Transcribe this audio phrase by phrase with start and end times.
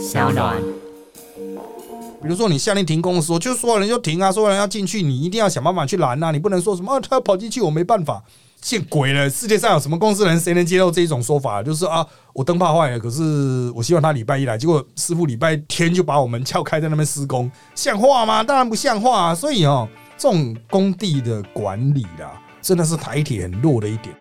[0.00, 0.56] 小暖。
[2.22, 8.22] 比如说你下令停工的时候，就所有人就停啊，所有人要进去，你一定要想办法去拦啊，你不能说什么啊，他要跑进去我没办法，
[8.60, 9.28] 见鬼了！
[9.28, 11.62] 世界上有什么公司人谁能接受这一种说法？
[11.62, 18.42] 就是啊，我灯泡坏了，可是我希望他礼拜一来，结果师傅礼拜天就把我们撬开在那边施工，像话吗？
[18.42, 19.34] 当然不像话啊！
[19.34, 19.86] 所以哦，
[20.16, 24.14] 这种工地的管理啦，真的是台铁很弱的一点。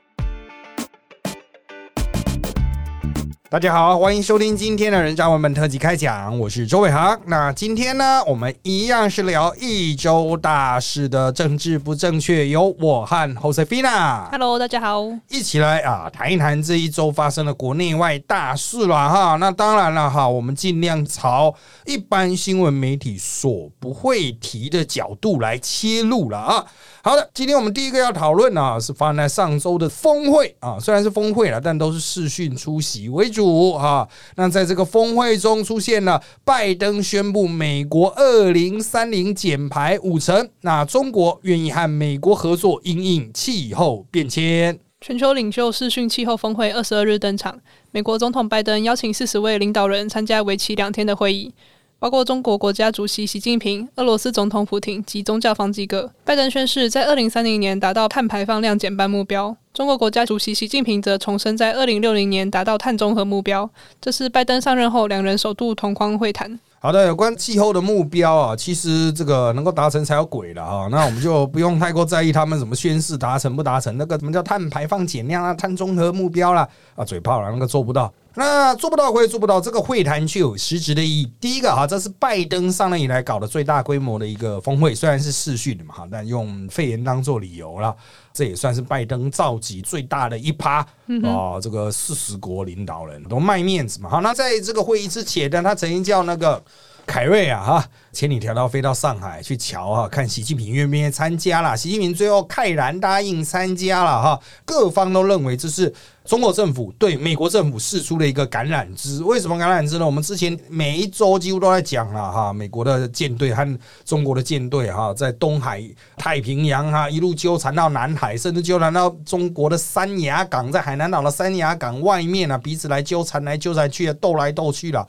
[3.52, 7.20] 大家好，欢迎收听今天的人渣文本特辑开讲，我是周伟航。
[7.26, 15.04] 那今天呢，我们一样是聊一周大事的政治不正确，由我和 Josefina Hello，大家好。
[15.30, 19.36] 一起来啊谈一谈这一周发生的国内外大事了哈。
[19.38, 21.52] 那当然了哈，我们尽量朝
[21.88, 26.64] 一般新闻媒体所不会提的角度来切入了啊。
[27.02, 34.06] 好的，今天我们第一个要讨论啊，是发生在上周的峰会啊，虽然是峰会了，但都是视讯出席为主主啊。
[34.36, 44.78] 那在这个峰会中出现了拜登宣布美国二零三零减排五成，那中国愿意和美国合作应应气候变迁。
[45.02, 47.58] 全球领袖视讯气候峰会二十二日登场，
[47.92, 51.54] 美国总统拜登邀请四十位领导人参加为期两天的会议。
[52.02, 56.10] 包括中国国家主席习近平、俄罗斯总统普京及宗教方几个。
[56.24, 59.54] 拜登宣誓在二零三零年达到碳排放量减半目标。
[59.80, 63.70] 中国国家主席习近平则重申在二零六零年达到碳中和目标。
[64.02, 66.60] 这是拜登上任后两人首度同框会谈。
[66.82, 70.90] 好的，有关气候的目标啊，其实这个能够达成才有鬼了啊。
[70.92, 78.12] 那我们就不用太过在意他们怎么宣誓达成不达成，那个什么叫碳排放减量啊、碳中和目标啦啊，嘴炮了，那个做不到。
[78.40, 81.30] 那做不到归做不到，这个会谈却有实质的意义。
[81.42, 87.94] 第一个哈，这是拜登上任以来搞的最大规模的一个峰会，虽然是视讯的嘛哈，但用肺炎当做理由了，
[88.32, 90.78] 这也算是拜登召集最大的一趴
[91.22, 91.60] 啊。
[91.62, 94.10] 这个四十国领导人都卖面子嘛。
[94.10, 96.64] 好，那在这个会议之前呢，他曾经叫那个。
[97.10, 101.76] 凯瑞啊，哈，千里迢迢飞到上海去瞧啊，看习近平愿不愿意参加了。
[101.76, 104.40] 习近平最后慨然答应参加了哈。
[104.64, 105.92] 各方都认为这是
[106.24, 109.24] 中国政府对美国政府释出的一个橄榄枝。
[109.24, 110.06] 为什么橄榄枝呢？
[110.06, 115.84] 我们之前每一周几乎都在讲了哈，美国的舰队和中国的舰队哈，在东海、
[116.16, 125.08] 太平洋哈一路纠缠到南海，甚至纠缠到中国的三亚港，在海南岛的三亚港外面啊，彼此来纠缠来纠缠去，斗来斗去了。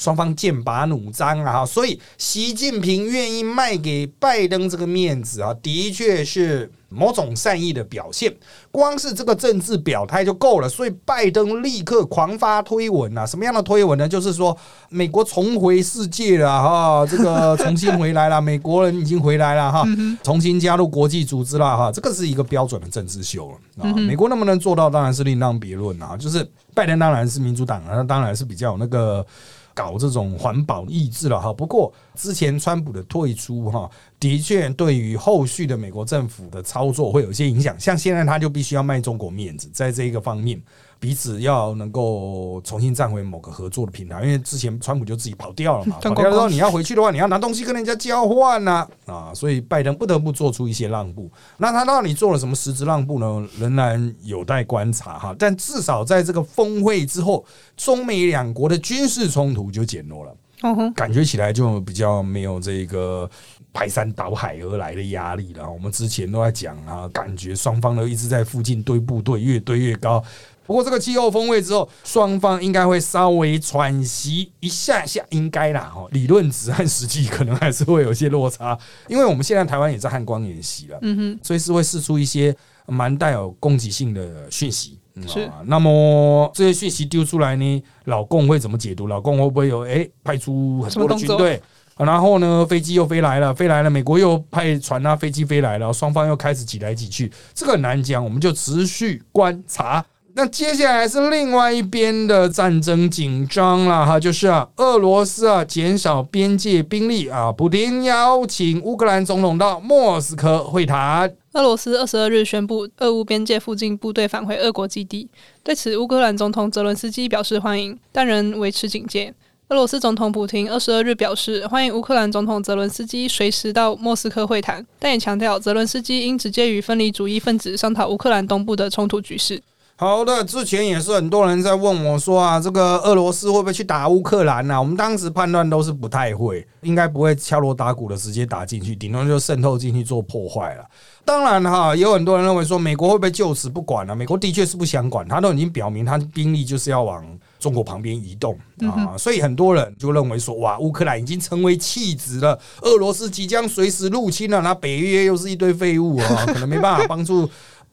[0.00, 1.62] 双方剑拔弩张啊！
[1.66, 8.34] 所以习近平愿意卖给拜登这个面子啊，的确是某种善意的表现。
[8.70, 10.66] 光是这个政治表态就够了。
[10.66, 13.26] 所以拜登立刻狂发推文啊！
[13.26, 14.08] 什么样的推文呢？
[14.08, 14.56] 就是说
[14.88, 19.84] 美国重回世界了哈，这个重新回来了， 美国人已经回来了哈，
[20.22, 21.92] 重新加入国际组织了哈。
[21.92, 23.92] 这个是一个标准的政治秀了啊！
[23.92, 26.16] 美国能不能做到，当然是另当别论啊。
[26.16, 29.26] 就是拜登当然是民主党啊，那当然是比较有那个。
[29.74, 37.78] 搞这种环保意志了哈，不过之前川普的退出哈，的确对于后续的美国政府的操作会有一些影响。
[37.78, 40.60] 像现在他就必须要卖中国面子，在这一个方面。
[41.00, 45.96] 彼此要能够重新站回某个合作的平台，因为之前川普就自己跑掉了嘛。
[45.98, 51.30] 跑掉之后，你要回去的话，你要拿东西跟人家交换呐啊，所以拜登不得不做出一些让步。
[51.56, 53.48] 那他到底做了什么实质让步呢？
[53.58, 55.34] 仍然有待观察哈。
[55.38, 57.42] 但至少在这个峰会之后，
[57.78, 63.28] 中美两国的军事冲突就减弱了，感觉起来就比较没有这个
[63.72, 65.66] 排山倒海而来的压力了。
[65.70, 70.22] 我们之前都在讲啊，感觉双方都一直在附近堆部队，越堆越高。
[70.70, 75.90] 不过这个气候峰会之后，双方应该会稍微喘息一下下，应该啦。
[75.92, 82.54] 哦，理论值和实际可能还是会有些落差，因为我们现在台湾也在汉光演习了，嗯哼，所以是会释出一些
[82.86, 84.96] 蛮带有攻击性的讯息。
[85.26, 89.08] 是，那么这些讯息丢出来呢，老共会怎么解读？
[89.08, 91.60] 老共会不会有哎派出很多的军队？
[91.96, 100.06] 然后呢，飞机又飞来了，飞来了，美国又派船啊，飞机飞来了，双方又开始挤来挤去，这个很难讲，我们就持续观察。
[100.34, 111.34] 那接下来是另外一边的战争紧张了哈，就是啊，俄罗斯啊减少边界兵力啊，普京邀请乌克兰总统到莫斯科会谈。
[111.52, 115.28] 俄罗斯二十二日宣布，俄乌边界附近部队返回俄国基地。
[115.64, 119.34] 对此，乌克兰总统泽伦斯基表示欢迎，但仍维持警戒。
[119.68, 129.60] 俄罗斯总统普京二十二日表示，欢迎乌克兰总统泽伦斯基随时到莫斯科会谈，但也强调泽伦斯基应直接与分离主义分子商讨乌克兰东部的冲突局势。
[130.00, 134.80] 好的，之前也是很多人在问我说啊，这个俄罗斯会不会去打乌克兰呢？
[134.80, 140.86] 我们当时判断都是不太会，应该不会敲锣打鼓的直接打进去，顶多就渗透进去做破坏了。
[141.22, 144.16] 当然哈，有很多人认为说美国会不会就此不管了？
[144.16, 147.22] 美国的确是不想管，他都已经表明他兵力就是要往
[147.58, 148.58] 中国旁边移动
[148.88, 157.46] 啊，所以很多人就认为说，哇，乌克兰已经成为弃子了，俄罗斯即将随时入侵了，那北约又是一堆废物啊，可能没办法帮助。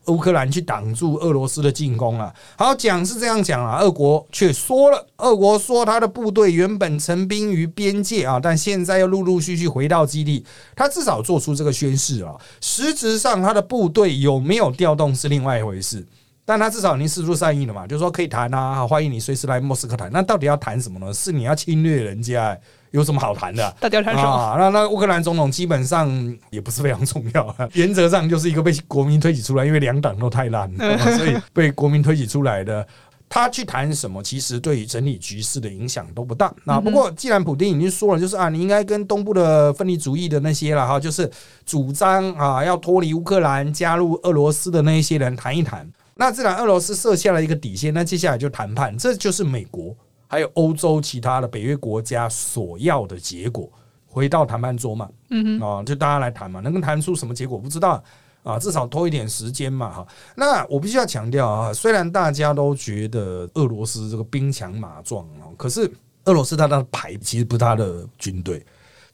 [0.07, 2.33] 乌克兰去挡住俄罗斯的进攻了。
[2.57, 10.45] 好讲是这样讲啊，俄国却说了，俄国说他的部队原本陈兵于边界啊，但现在又陆陆续续回到基地。
[10.75, 16.06] 他至少做出这个宣誓啊，实质上他的部队有没有调动是另外一回事。
[16.45, 20.09] 但他至少已经示出善意了嘛，就是说可以谈啊，欢迎你随时来莫斯科谈。
[20.13, 21.13] 那到底要谈什么呢？
[21.13, 22.57] 是你要侵略人家？
[22.97, 23.75] 有什么好谈的？
[23.79, 24.55] 大调谈什么？
[24.59, 26.09] 那那乌克兰总统基本上
[26.49, 30.69] 也不是非常重要， 原则上就是一个被国民推举出来，因为两党都太烂，
[31.17, 32.85] 所以被国民推举出来的。
[33.29, 36.49] 他去谈什么，其实对于整体局势的影响都不大。
[36.63, 41.29] 那不过既然普京已经说了，就是啊，你应该跟东部的分离主义的那些了哈，就是
[41.65, 45.85] 主张啊要脱离乌克兰、加入俄罗斯的那一些人谈一谈。
[46.15, 49.94] 那自然俄罗斯设下了一个底线，那接下来就谈判，这就是美国。
[50.27, 53.71] 还有欧洲其他的北约国家所要的结果，
[54.06, 58.03] 回到谈判桌嘛，嗯哼，啊，就大家来谈嘛，能够谈出什么结果不知道
[58.44, 60.07] 啊，至少拖一点时间嘛，哈。
[60.35, 65.89] 那我必须要强调啊，虽然大家都觉得俄罗斯这个兵强马壮啊，可是
[66.25, 68.65] 俄罗斯它的牌其实不是它的军队。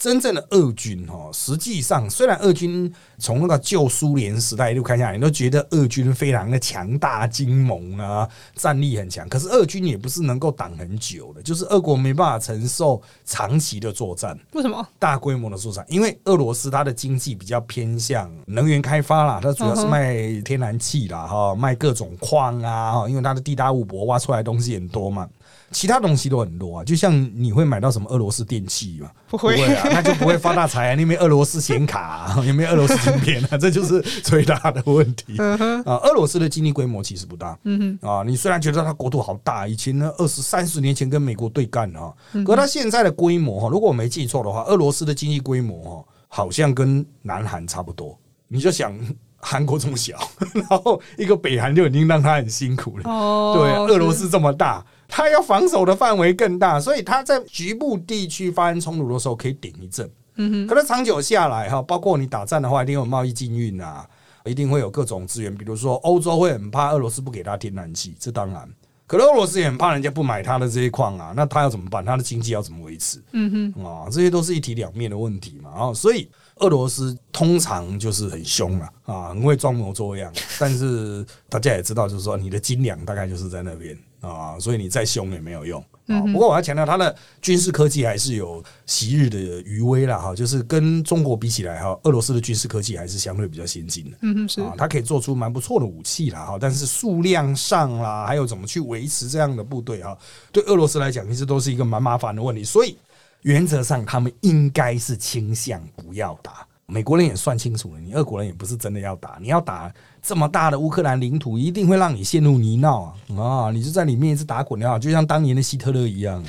[0.04, 9.30] 真正的俄军哈，实际上虽然俄军从那个旧苏联时代一路看下来，你都觉得俄军非常的强大、精猛啊，战力很强。
[9.30, 14.38] 可是俄军也不是能够挡很久的，就是俄国没办法承受长期的作战。
[14.52, 14.86] 为什么？
[15.00, 25.30] 大规模的作战，因为俄罗斯它的经济比较偏向能源开发啦，它主要是卖天然气啦，哈，卖各种矿啊，哈，因为它的地大物博，挖出来东西很多嘛。
[25.74, 29.12] 其他东西都很多啊，就像你会买到什么俄罗斯电器嘛？
[29.28, 30.96] 不会啊，那就不会发大财啊。
[30.96, 33.58] 那边俄罗斯显卡有没有俄罗斯芯片啊？
[33.58, 35.58] 这就是最大的问题啊。
[36.04, 42.14] 俄罗斯的经济规模其实不大，嗯哼啊，你虽然觉得它国土好大，以前呢二十三十年前跟美国对干啊，
[42.46, 48.18] 可它现在的规模哈，如果我没记错的话，俄罗斯的经济规模哈，好像跟南韩差不多。
[48.48, 48.94] 你就想
[49.38, 50.16] 韩国这么小，
[50.54, 54.86] 然后一个北韩就已经让他很辛苦了，哦，对，俄罗斯这么大。
[55.16, 60.10] 他要防守的范围更大，所以他在局部地区发生冲突的时候可以顶一阵。
[60.38, 64.04] 嗯哼，可是长久下来哈，包括你打战的话，一定有贸易禁运啊，
[64.44, 68.68] 一定会有各种资源，比如说欧洲会很怕俄罗斯不给他天然气，这当然。
[69.06, 72.04] 可是俄罗斯也很怕人家不买他的这些矿啊，那他要怎么办？
[72.04, 73.22] 他的经济要怎么维持？
[73.34, 75.70] 嗯哼，啊，这些都是一体两面的问题嘛。
[75.70, 80.34] 啊，所以俄罗斯通常就是很凶啊，啊，很会装模作样。
[80.58, 83.96] 但是大家也知道，就是说你的斤两大概就是在那边。
[84.24, 86.22] 啊，所以你再凶也没有用啊。
[86.22, 90.34] 不过我要强调，它的军事科技还是有昔日的余威了哈。
[90.34, 94.18] 就是跟中国比起来哈，俄罗斯的军事科技还是相对比较先进的。
[94.22, 96.58] 嗯是啊，它可以做出蛮不错的武器啦哈。
[96.60, 100.18] 但是数量上啦，还有怎么去维持这样的部队哈，
[100.52, 102.64] 对俄罗斯来讲，其实都是一个蛮麻烦的问题。
[102.64, 102.98] 所以
[103.42, 106.66] 原则上，他们应该是倾向不要打。
[106.86, 109.92] 美国人也算清楚了，你俄国人也不是真的要打，你要打
[110.24, 113.14] 这么大的乌克兰领土，一定会让你陷入泥淖啊！
[113.38, 116.42] 啊，你就在里面一直打滚啊，就像当年的希特勒一样，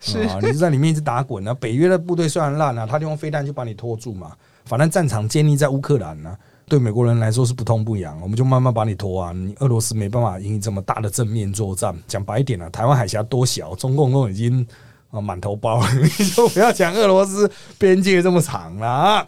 [0.00, 1.52] 是啊，你就在里面一直打滚啊。
[1.52, 4.32] 北约的部队虽然烂啊，他就用飞弹就把你拖住嘛。
[4.64, 6.34] 反正战场建立在乌克兰呢，
[6.66, 9.30] 对美国人来说是不痛不痒，我们就慢慢把你拖啊。
[9.32, 11.94] 你俄罗斯没办法赢这么大的正面作战。
[12.06, 14.66] 讲白一点啊，台湾海峡多小，中共都已经
[15.10, 15.82] 啊满头包，
[16.18, 19.26] 你就不要讲俄罗斯边界这么长了啊。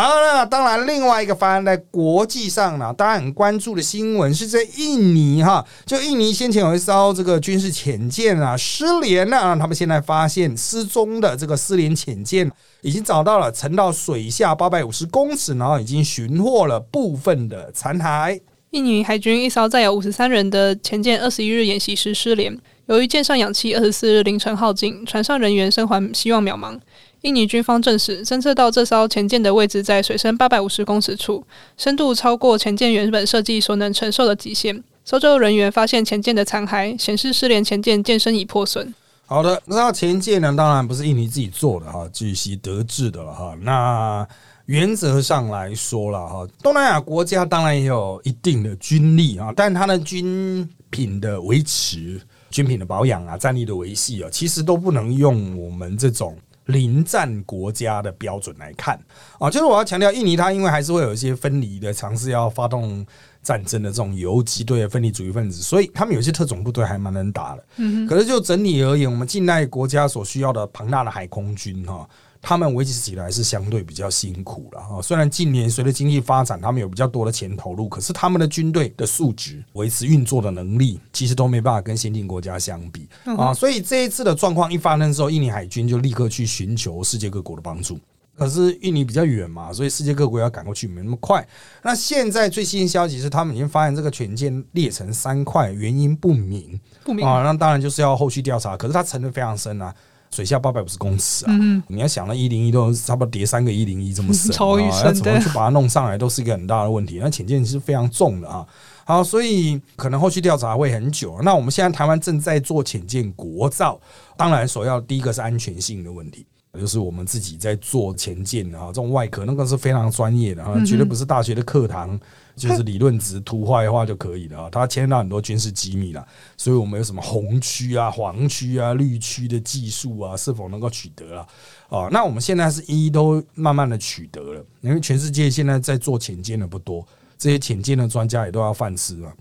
[0.00, 12.48] 好，那当然，另外一个发生在国际上呢，大家很关注的新闻是在印尼哈，就印尼先前有一艘这个军事潜舰啊失联了，他们现在发现失踪的这个失联潜舰
[12.82, 18.40] 已经找到了，沉到水下八百五十公尺，然后已经寻获了部分的残骸。
[18.70, 26.78] 印尼海军一艘载有五十三人的潜舰二十一日演习时失联，由于舰上氧气二十四日凌晨耗尽，船上人员生还希望渺茫。
[27.22, 31.44] 印尼军方证实，侦测到这艘潜舰的位置在水深八百五十公尺处，
[31.76, 34.84] 深度超过潜舰原本设计所能承受的极限。
[35.04, 38.94] 搜救人员发现潜舰的残骸，显示失联潜舰舰身已破损。
[39.26, 40.54] 好的，那潜舰呢？
[40.56, 43.56] 当然不是印尼自己做的哈，据悉得知的了哈。
[43.62, 44.26] 那
[44.66, 56.36] 原则上来说了哈，东南亚国家当然也有一定的军力啊，但它的军品的维持、军品的保养啊、战力的维系啊，其实都不能用我们这种。
[56.68, 58.98] 临战国家的标准来看
[59.38, 63.06] 啊，就是我要强调，印尼它因为还是会有一些分离的尝试，要发动
[63.42, 67.64] 战争的这种游击队、分离主义分子，所以他们有些特种部队还蛮能打的。
[67.76, 72.06] 嗯可是就整体而言，我们近代国家所需要的庞大的海空军哈，
[72.40, 75.02] 他们维持起来是相对比较辛苦了啊。
[75.02, 83.52] 虽然近年随着经济发展，他们有比较多的钱投入，可是他们的军队的素质、维持运作的能力，其实都没办法跟先进国家相比啊。
[83.52, 87.98] 所以这一次的状况一发生之后，印尼海军就立刻去寻求世界各国的帮助。
[88.36, 91.44] 可是印尼比较远嘛，所以世界各国要赶过去没那么快。
[91.82, 97.42] 那现在最新消息是，他们已经发现这个全舰裂成三块，原因不明，不明啊。
[97.42, 98.76] 那当然就是要后续调查。
[98.76, 99.92] 可是它沉的非常深啊，
[100.30, 101.52] 水下八百五十公尺啊。
[101.88, 107.18] 你要想，那一零一都差不多叠三个一零一这么深超啊， 要怎么去把它弄上来，都是一个很大的问题。
[107.20, 108.66] 那潜舰是非常重的啊。
[109.04, 111.40] 好，所以可能后续调查会很久。
[111.42, 113.98] 那我们现在台湾正在做潜舰国造，
[114.36, 116.44] 当然首要第一个是安全性的问题。
[116.78, 122.18] 就是我们自己在做前进啊，这种外壳那个是非常专业的啊，绝对不是大学的课堂，
[122.56, 124.68] 就是理论值图画一画就可以了啊。
[124.70, 131.46] 它牵涉到很多军事机密了，所以我们有什么红区啊、黄区啊、绿区的技术啊，是否能够取得了
[131.88, 132.08] 啊？
[132.10, 137.06] 那我们现在是一都慢慢的取得了，因为全世界现在在做浅舰的不多，
[137.36, 139.28] 这些浅舰的专家也都要饭吃嘛。
[139.28, 139.34] 啊，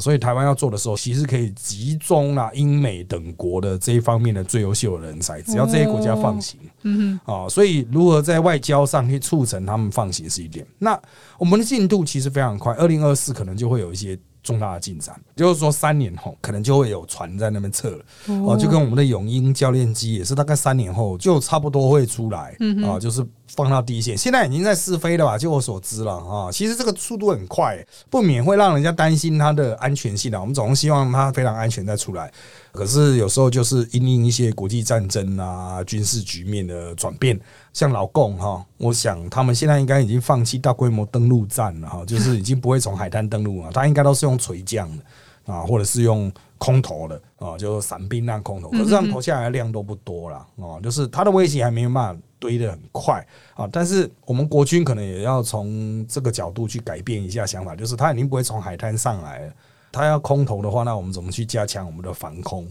[0.00, 10.66] 所以台湾要做的时候，其实可以集中啦英美等国的这一方面的最优秀的人才，只要这些国家放行，嗯哼，啊，所以如何在外交上去促成他们放行是一点。
[10.78, 11.00] 那
[11.38, 14.18] 我们的进度其实非常快，二零二四可能就会有一些。
[14.48, 18.04] 重大的进展，就是说三年后可能就会有船在那边测了
[18.46, 24.16] 哦，就跟我们的永鹰教练机也是大概三年后就差不多会出来啊，就是放到第一线。
[24.16, 25.36] 现在已经在试飞了吧？
[25.36, 27.78] 就我所知了啊，其实这个速度很快，
[28.08, 30.40] 不免会让人家担心它的安全性啊。
[30.40, 32.32] 我们总是希望它非常安全再出来，
[32.72, 37.38] 可是有时候就是因应一些国际战争啊、军事局面的转变。
[37.78, 59.52] 像老共哈，我想他们现在应该已经放弃大规模登陆战了哈， 就是已经不会从海滩登陆了，他应该都是用垂降的啊，或者是用空投的啊，就是伞兵那样空投，可是这样投下来的量都不多了啊，就是他的威胁还没有办法堆得很快啊，但是我们国军可能也要从这个角度去改变一下想法，就是他已经不会从海滩上来了，
[59.92, 62.66] 他要空投的话，那我们怎么去加强我们的防空？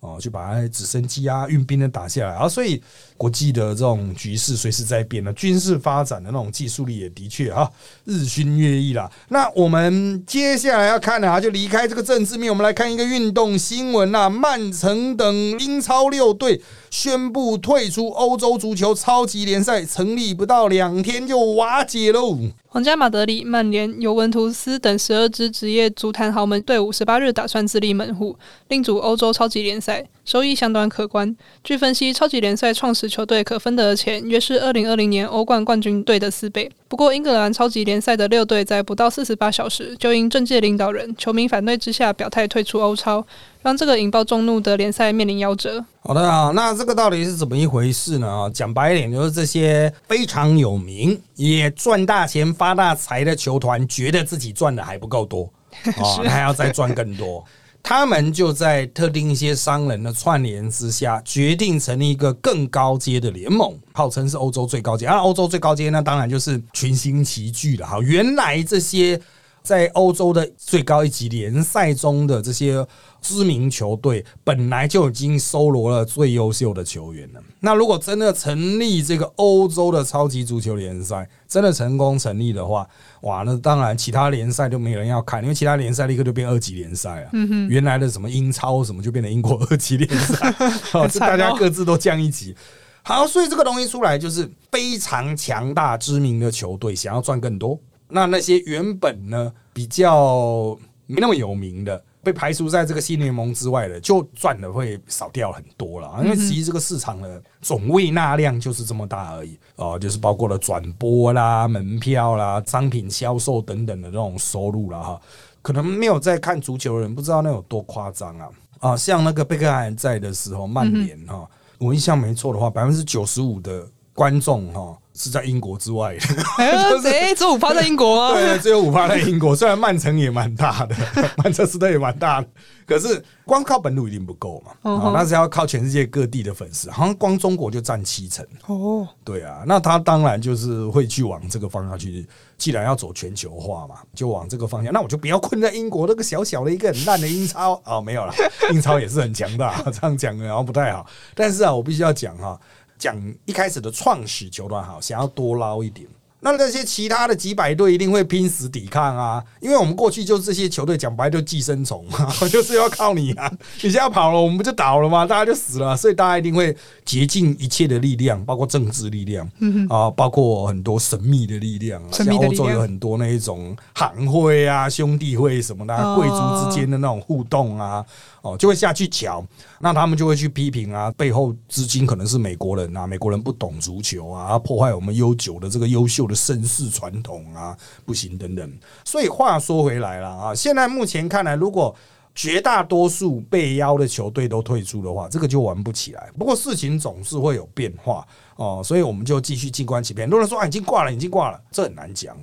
[0.00, 2.82] 哦，就把那直升机啊、运兵的打下来啊，所以
[3.18, 7.70] 国际的这种局势随时在变呢，军事发展的那种技术力也的确啊
[8.06, 9.10] 日新月异啦。
[9.28, 22.38] 那我们接下来要看的啊，就离开这个政治面，我们来看一个运动新闻啊，曼城等英超六队宣布退出欧洲足球超级联赛，成立不到两天就瓦解喽。
[22.72, 28.36] 皇家马德里、曼联、尤文图斯等十二支职业足坛豪门队伍，十八日打算自立门户，
[28.68, 29.89] 另组欧洲超级联赛，
[30.24, 31.34] 收益相当可观。
[31.64, 36.70] 据分析，超级联赛创始球队可分得的钱约是二零二零年欧冠冠军队的四倍。
[36.88, 43.24] 不过，英格兰超级联赛的六队在不到四十八小时就因政界领导人、球迷反对之下表态退出欧超，
[43.62, 45.84] 让这个引爆众怒的联赛面临夭折。
[46.02, 48.50] 好的啊，那这个到底是怎么一回事呢？
[48.52, 55.48] 讲白一点，就是这些非常有名、也赚大钱、发大财的球团，觉得自己赚的还不够多
[55.98, 57.44] 啊，还要再赚更多。
[57.82, 65.06] 他们就在特定一些商人的串联之下，决定成立一个更高阶的联盟，号称是欧洲最高阶。
[65.06, 67.86] 而欧洲最高阶，那当然就是群星齐聚了。
[67.86, 69.20] 哈，原来这些
[69.62, 72.86] 在欧洲的最高一级联赛中的这些。
[73.22, 77.40] 知名球队本来就已经收罗了最优秀的球员了。
[77.60, 82.88] 那如果真的成立这个欧洲的超级足球联赛，真的成功成立的话，
[83.20, 87.30] 哇，那当然其他联赛都没人要看，因为其他联赛立刻就变二级联赛啊。
[87.68, 90.50] 原来的什么英超什么就变成英国二级联赛，
[90.90, 92.56] 好， 大家各自都降一级。
[93.02, 97.78] 好，所以这个东西出来就是非常强大知名的球队想要赚更多。
[98.10, 100.76] 那那些原本呢比较
[101.06, 102.04] 没那么有名的。
[102.22, 106.20] 被排除在这个新联盟之外的，就赚的会少掉很多了。
[106.22, 115.18] 因为其实这个市场的总位纳量就是这么大而已哦，就是包括了转播啦、门票啦、商品销售等等的这种收入了哈。
[115.62, 118.48] 可能没有在看足球的人不知道那有多夸张啊
[118.80, 118.94] 啊！
[118.94, 121.48] 像那个贝克汉在的时候，曼联哈，
[121.78, 124.94] 我印象没错的话，百分之九十五的观众哈。
[125.14, 126.20] 是在英国之外的，
[126.58, 128.34] 哎，只有五趴在英国吗？
[128.38, 129.54] 对，只有五趴在英国。
[129.54, 130.94] 虽然曼城也蛮大的，
[131.42, 132.48] 曼彻斯特也蛮大的，
[132.86, 134.90] 可是光靠本土一定不够嘛。
[134.90, 138.46] 啊，那是要靠全世界各地的粉丝，好像光中国就占七成。
[138.66, 142.26] 哦，对啊，那他当然就是会去往这个方向去。
[142.56, 144.92] 既然要走全球化嘛，就往这个方向。
[144.92, 148.34] 那我就不要困在英国那个小小的一个很烂的英超哦，没有了，
[148.70, 151.06] 英超也是很强大，这样讲然后不太好。
[151.34, 152.60] 但是啊，我必须要讲哈。
[153.00, 153.16] 讲
[153.46, 156.06] 一开始的创始球团好，想要多捞一点。
[156.42, 163.50] 那那些其他的几百队一定会拼死抵抗啊，因为我们过去就这些球队讲白就寄生虫嘛， 就是要靠你啊，
[163.82, 165.26] 你现在跑了，我们不就倒了吗？
[165.26, 169.46] 大家就死了，所以大家一定会竭尽一切的力量，包括政治力量
[169.90, 178.02] 啊，包括很多神秘的力量啊，像欧洲有很多那一种行会啊、兄弟会什么的，贵族之间的那种互动啊。
[178.42, 179.44] 哦，就会下去瞧，
[179.80, 188.78] 那他们就会去批评啊，背后资金可能是美国人啊，美国人不懂足球啊，破坏我们悠久的这个优秀的绅士传统啊，不行等等。
[189.04, 191.94] 所以话说回来了啊，现在目前看来，如果
[192.34, 196.30] 绝大多数被邀的球队都退出的话，这个就玩不起来。
[196.38, 198.26] 不过事情总是会有变化。
[198.56, 200.26] 哦，所以我们就继续静观其变。
[200.26, 202.36] 很多人说啊，已经挂了，已经挂了，这很难讲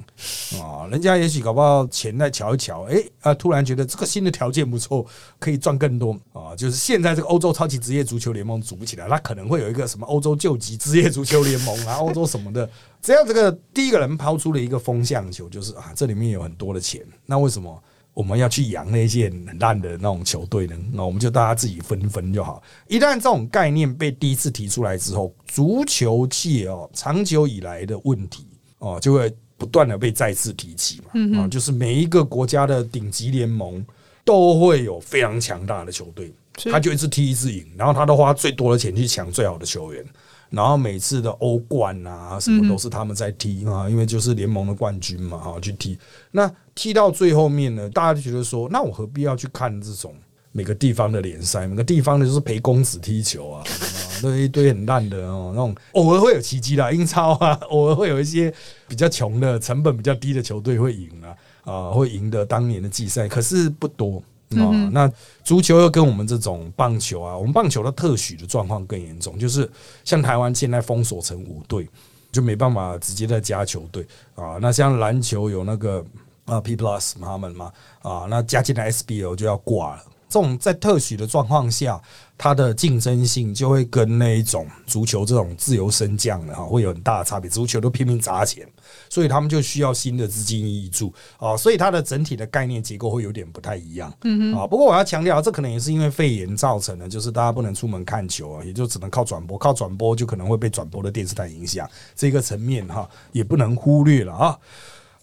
[0.59, 0.87] 啊。
[0.89, 5.05] 人家也许搞不好钱再瞧一瞧，哎啊，突然觉得这个新的条件不错，
[5.37, 6.55] 可以赚更多啊。
[6.55, 12.67] 就是现在这个欧洲超级职业足球联盟组不起来，那可能会有一个什么欧洲救急职业足球联盟啊，欧洲什么的。
[12.99, 17.79] 只要这个第一个人抛出了一个风向球，就是啊，这里面有很多的钱，那为什么？
[18.17, 20.75] 我们要去养那些很烂的那种球队呢？
[20.91, 22.63] 那我们就大家自己分分就好。
[22.87, 28.47] 一旦这种概念被第一次提出来之后，足球界哦，长久以来的问题
[28.79, 31.41] 哦，就会不断的被再次提起嘛。
[31.41, 33.85] 啊，就是每一个国家的顶级联盟
[34.25, 36.33] 都会有非常强大的球队，
[36.71, 40.03] 他就一直踢一直赢，然后他都花最多的钱去抢最好的球员。
[40.49, 45.97] 然后每次的欧冠啊，什么都是他们在踢啊，因为就是联盟的冠军嘛，哈，去踢。
[46.31, 50.13] 那踢到最后面呢，大家就觉得说，那我何必要去看这种
[50.51, 51.67] 每个地方的联赛？
[51.67, 53.63] 每个地方的就是陪公子踢球啊，
[54.23, 58.53] 那一堆很烂的哦，那种偶尔会有奇迹啦英超啊， 偶尔会有一些
[58.87, 61.35] 比较穷的、成本比较低的球队会赢啊，
[61.71, 64.23] 啊，会赢得当年的季赛，可是不多。
[64.51, 65.11] 啊，那
[65.43, 69.69] 足球又跟我们这种棒球啊，我们棒球的特许的状况更严重，就是
[70.05, 71.87] 像台湾现在封锁成五队，
[72.31, 74.57] 就没办法直接再加球队啊。
[74.61, 76.05] 那像篮球有那个
[76.45, 80.03] 啊 P Plus 他们嘛啊，那加进来 SBL 就要挂了。
[80.29, 82.01] 这种在特许的状况下。
[82.39, 87.49] 它的竞争性就会跟那一种足球这种自由升降的哈，会有很大的差别。
[87.49, 88.63] 足球都拼命砸钱，
[89.09, 94.13] 所以他们就需要新的资金挹注啊，所以它的整体的概念结构会有点不太一样。
[94.21, 104.55] 嗯啊，不过我要强调，这可能也是因为肺炎造成的，就是大家不能出门看球啊，也就只能靠转播，靠转播就可能会被转播的电视台影响，这个层面哈也不能忽略了啊。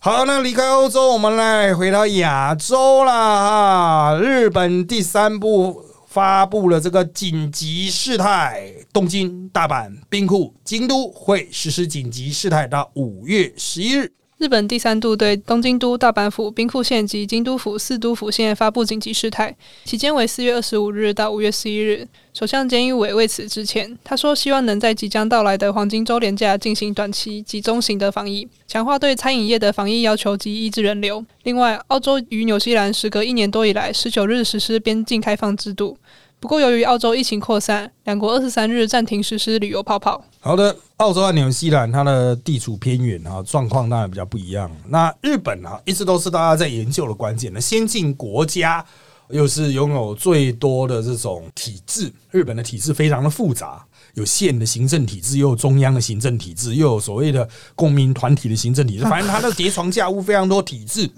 [0.04, 5.82] 好，那离开欧洲，我们来回到亚洲啦哈，日本第三部。
[6.06, 14.12] 发布了这个紧急事态，东京、大阪、兵库、京都会实施紧急事态到五月十一日。
[14.38, 22.06] 日本第三度对东京都、大阪府、兵库县及京都府四都府县发布紧急事态，期间为四月二十五日到五月十一日。
[22.32, 31.24] 首相菅义伟为此致歉，他说希望能在即将到来的黄金周连假进行短期集中型的防疫，强化对餐饮业的防疫要求及抑制人流。
[31.44, 35.96] 另外，澳洲与纽西兰时隔一年多以来十九日实施边境开放制度。
[36.44, 40.22] 不过，由于澳洲疫情扩散，两国二十三日暂停实施旅游泡泡。
[40.40, 44.70] 好的，澳洲和纽西兰它的地处偏远啊，状况当然比较不一样。
[44.86, 47.50] 那日本啊，一直都是大家在研究的关键。
[47.54, 48.84] 那先进国家
[49.30, 53.82] 又是拥有最多的这种体制，日本的体制非常的复杂。
[54.14, 61.10] 有县的行政体制，又有中央的行政体制，又有所谓的公民团体的行政体制，反正 它的叠床架屋非常多体制，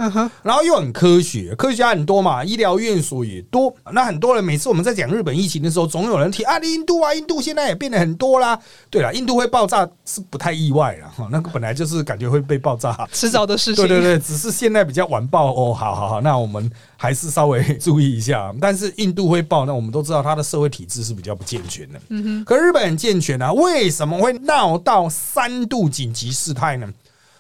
[0.43, 3.75] 然后又很科学，科学家很多嘛，医疗院所也多。
[3.93, 8.59] 那很多人每次我们在讲日本疫情的时候，总有人提啊，印度啊，印度现在也变得很多啦。
[8.91, 13.87] 对了，印度会爆炸是不太意外了哈，那个本来就是感觉会被爆炸，迟早的事情。
[13.87, 15.75] 对对对，只是现在比较晚爆哦。
[15.75, 16.71] 好好好，那我们。
[16.99, 22.01] 还是稍微注意一下，但是印度会爆，那我们都知道它的社会体制是比较不健全的。
[22.09, 26.93] 嗯哼，可日本很健全啊，为什么会闹到三度紧急事态呢？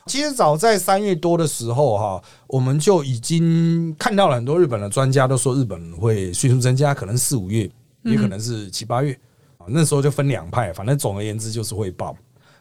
[0.06, 7.68] 其实早在三月多的时候，哈，我们就已经看到了很多日本的专家都说日本会迅速增加，可能四五月，
[8.02, 9.12] 也可能是七八月
[9.58, 9.66] 啊。
[9.68, 12.16] 那时候就分两派，反正总而言之就是会爆。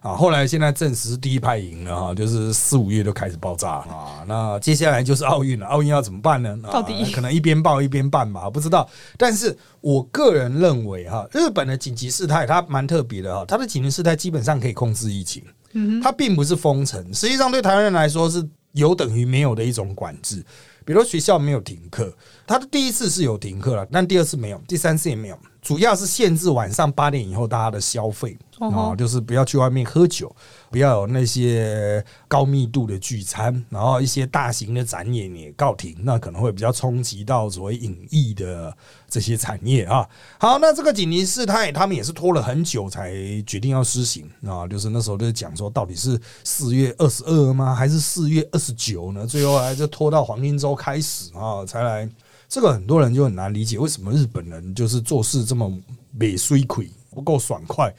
[0.06, 4.24] 啊，后来现在证实是第一派赢了哈，就是四五月就开始爆炸啊。
[4.28, 6.56] 那接下来就是奥运了，奥运要怎么办呢？
[6.72, 8.88] 到底可能一边爆一边办吧，不知道。
[9.18, 20.46] 但是我个人认为哈，日本的紧急事态它蛮特别的哈，它的紧急事态基本上可以控制疫情，嗯，它并不是封城，实际上对台湾人来说是有等于没有的一种管制。
[20.86, 25.38] 比如学校没有停课，他的第一次是有停课了，但第二次没有，第三次也没有。
[25.62, 30.34] 主要是限制晚上八点以后大家的消费啊，就是不要去外面喝酒，
[30.70, 38.72] 不要有那些高密度的聚餐，然后一些大型的展演也告停，那可能会比较冲击到所谓影艺的
[39.16, 40.06] 这些产业啊。
[40.38, 43.14] 好，那这个紧急事态他们也是拖了很久才
[43.48, 49.26] 决定要施行啊，就是那时候就讲说到底是四月二十二吗，还是四月二十九呢？
[49.26, 52.10] 最后还就拖到黄金周开始啊才来。
[52.50, 55.72] 这个很多人就很难理解，为什么日本人就是做事这么
[56.12, 57.94] 美衰亏，不够爽快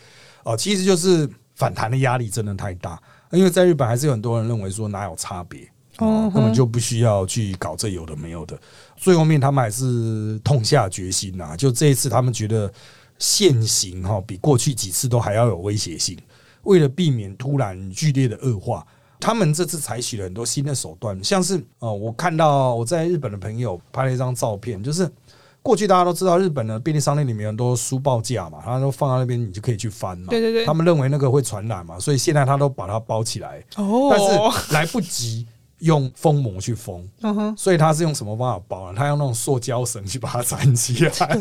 [0.44, 0.55] 啊？
[0.55, 3.00] 其实就是反弹的压力真的太大，
[3.33, 5.66] 因为在日本还是有很多人认为说哪有差别。
[5.98, 8.59] 哦，根本就不需要去搞这有的没有的。
[8.96, 12.70] 最后面他们还是痛下决心呐、就这一次他们觉得
[13.18, 16.18] 现行哈比过去几次都还要有威胁性，
[16.64, 18.87] 为了避免突然剧烈的恶化，
[19.18, 25.11] 他们这次采取了很多新的手段，像是呃，我看到我在日本的朋友拍了一张照片，就是
[25.62, 30.26] 过去大家都知道日本的便利商店里面有很多书报架嘛，他都放在那边，你就可以去翻嘛。
[30.28, 35.46] 对对对他们认为那个会传染嘛，所以现在他都把它包起来，哦但是来不及
[35.87, 37.03] 用封膜去封，
[37.57, 38.94] 所以他是用什么方法包呢？
[38.99, 41.40] 他用那种塑胶绳去把它粘起来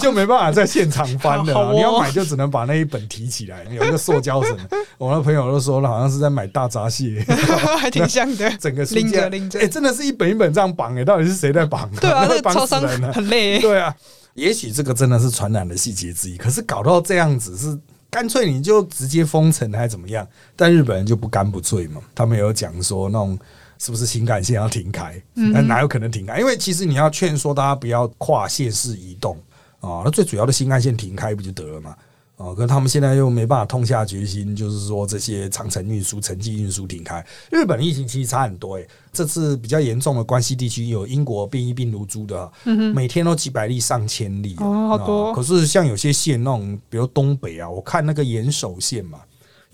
[0.00, 4.56] 就没办法在现场翻的你要买就只能把那一本提起来，有一个塑胶绳。
[4.96, 7.22] 我那朋友都说了，好像是在买大闸蟹，
[7.78, 8.50] 还挺像的。
[8.56, 11.90] 整个书架拎着哎，真的是一本一本这样绑哎，到底是谁在绑？
[11.96, 13.12] 对啊，那个绑超商死人了。
[13.12, 13.60] 很累。
[13.60, 13.94] 对啊，
[14.34, 17.78] 也许这个真的是传染的细节之一，可是搞到这样子是。
[18.10, 20.24] 干脆你就直接封城还怎么样？
[20.54, 23.36] 但日本人就不干不脆嘛，他们有讲说那种
[23.84, 25.22] 是不是新干线要停开？
[25.34, 26.40] 那哪有可能停开？
[26.40, 29.36] 因为其实你要劝说大家不要跨县市移动
[29.80, 31.94] 啊，那最主要的新干线停开不就得了嘛？
[32.36, 37.24] 哦，可是他们现在又没办法痛下决心，就是说这些长程运输、城际运输停开。
[37.50, 42.50] 日本的疫情其实差很多诶、这次比较严重的关西地区有英国变异病毒株的，
[42.94, 49.20] 每天都几百例、上千例哦好多啊可是像有些县那种，比如东北啊，我看那个岩手县嘛，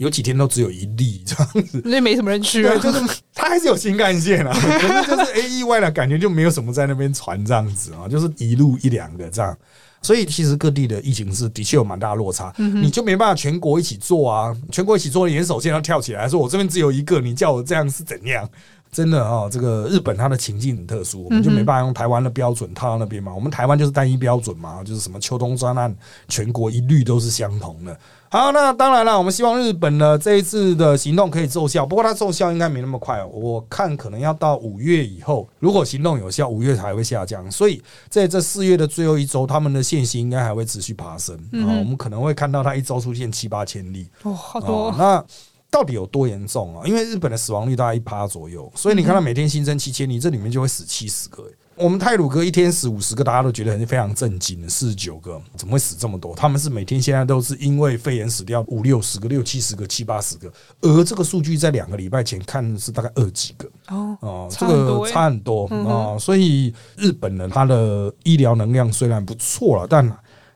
[0.01, 1.83] 有几天都只有一例这样子。
[1.85, 2.91] 那没什么人去啊对，。
[2.91, 9.55] 就是它还是有新干线啊，可是就是哎、意外的感觉就没有什么在那边传这样子啊，就是一路一两个这样。
[10.01, 18.49] 所以其实各地的疫情是的确有蛮大的落差，你就没办法全国一起做啊，全国一起做的严守线要跳起来，说我这边只有一个，你叫我这样是怎样？
[18.91, 23.33] 真的哦，这个日本它的情境很特殊，我们就没办法用台湾的标准套到那边嘛。
[23.33, 25.95] 我们台湾就是单一标准嘛，就是什么秋冬专案，
[26.29, 27.97] 全国一律都是相同的。
[28.33, 37.51] 好，那当然了，我们希望日本呢这一次的行动可以奏效，不过它奏效应该没那么快哦，我看可能要到五月以后，如果行动有效，五月才会下降。
[37.51, 44.09] 所以在这四月的最后一周，他们的线性应该还会持续爬升啊、我们可能会看到它一周出现七八千例。
[44.23, 44.95] 哦，好多哦。
[44.97, 45.25] 那
[45.69, 46.87] 到底有多严重啊？
[46.87, 56.35] 因为日本的死亡率大概一趴左右，所以你看到每天新增七千例，这里面就会死七十个、欸我们泰鲁哥一天死五十个，大家都觉得很非常震惊的，四十九个怎么会死这么多？
[56.37, 63.67] 他们是每天现在都是因为肺炎死掉五六十个、六七十个、七八十个，而这个数据在两个礼拜前看是大概二几个。
[63.89, 70.07] 哦，哦，这个差很多哦，所以日本人他的医疗能量虽然不错了，但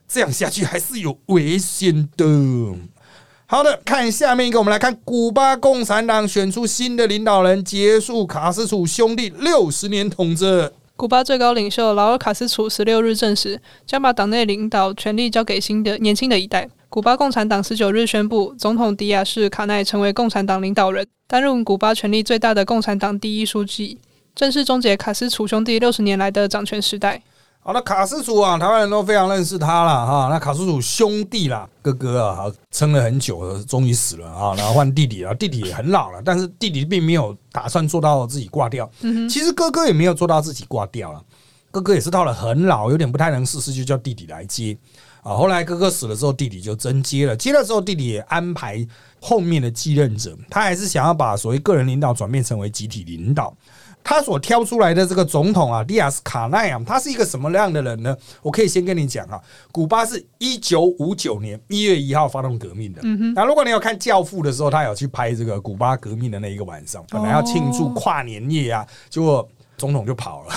[0.06, 2.26] 这样下去还是有危险的。
[3.46, 10.70] 好的，看下面一个，我们来看古巴共产党选出新的领导人，结束卡斯楚兄弟六十年统治。
[10.96, 16.68] 古巴最高领袖劳尔·卡斯楚十六日证实，将把党内领导权力交给新的年轻的一代。
[16.88, 23.98] 古巴共产党十九日宣布，总统迪亚士卡奈成为共产党领导人，担任古巴权力最大的共产党第一书记，
[24.36, 27.20] 正式终结卡斯楚兄弟六十年来的掌权时代。
[27.66, 30.28] 好的，卡斯楚啊，台湾人都非常认识他了哈。
[30.30, 38.86] 那卡斯楚兄弟啦，哥哥啊，好撑了很久了，终于死了啊，然后换弟弟啊，弟弟也很老了，但是弟弟并没有打算做到自己挂掉。
[39.30, 41.22] 其实哥哥也没有做到自己挂掉了，
[41.70, 44.76] 哥哥也是到了很老，有点不太能事事，就叫弟弟来接。
[45.22, 47.34] 啊，后来哥哥死了之后，弟弟就真接了。
[47.34, 48.86] 接了之后，弟弟也安排
[49.18, 53.56] 后面的继任者，他还是想要把所谓个人领导转变成为集体领导。
[54.04, 58.16] 他所挑出来的这个总统啊，迪亚斯卡奈啊，他是一个什么样的人呢？
[58.42, 59.40] 我可以先跟你讲啊，
[59.72, 63.00] 古巴是一九五九年一月一号发动革命的。
[63.34, 69.48] 那如果你有看《教父》的时候，他有去拍这个古巴革命的那一个晚上，本来要庆祝跨年夜啊，结果。
[69.76, 70.54] 总统就跑了，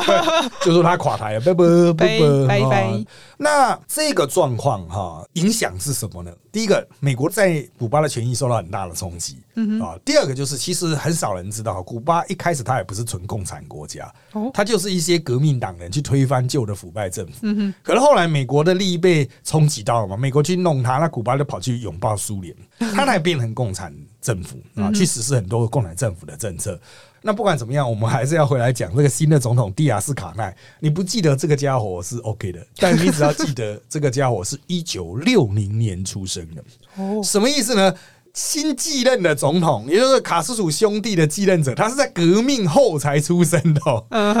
[0.62, 1.64] 就说他垮台了，拜拜
[1.96, 3.00] 拜拜拜拜啊
[3.38, 6.30] 那这个状况哈，影响是什么呢？
[6.52, 9.38] 第一个，美国在古巴的权益受到很大的冲击，
[9.80, 9.96] 啊。
[10.04, 17.46] 第二个就是，其实很少人知道，古巴一开始它也不是纯共产国家哦，它就是一些革命党人去推翻旧的腐败政府。
[17.82, 22.54] 可是后来美国的利益被冲击到了嘛，美国去弄它，那古巴就跑去拥抱苏联，
[22.94, 26.78] 它才变成共产政府啊，去实施很多共产政府的政策。
[27.22, 30.56] 那不管怎么样，我们还是要回来讲这个新的总统蒂亚斯卡奈。
[30.78, 36.64] 你不记得这个家伙是 OK 的，但你只要记得这个家伙是一九六零年出生的。
[36.96, 37.94] 哦，什么意思呢？
[38.34, 43.80] 新继任的总统，也就是卡斯楚兄弟的继任者，他是在革命后才出生的，